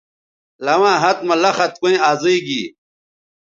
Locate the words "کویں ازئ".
1.81-2.37